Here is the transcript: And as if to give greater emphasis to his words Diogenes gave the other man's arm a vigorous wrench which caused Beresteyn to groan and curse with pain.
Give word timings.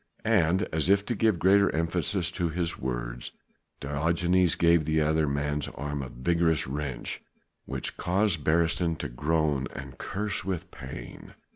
And 0.25 0.63
as 0.73 0.89
if 0.89 1.05
to 1.05 1.13
give 1.15 1.37
greater 1.37 1.69
emphasis 1.75 2.31
to 2.31 2.49
his 2.49 2.75
words 2.75 3.33
Diogenes 3.79 4.55
gave 4.55 4.83
the 4.85 4.99
other 4.99 5.27
man's 5.27 5.67
arm 5.67 6.01
a 6.01 6.09
vigorous 6.09 6.65
wrench 6.65 7.21
which 7.65 7.97
caused 7.97 8.43
Beresteyn 8.43 8.97
to 8.97 9.09
groan 9.09 9.67
and 9.75 9.99
curse 9.99 10.43
with 10.43 10.71
pain. 10.71 11.35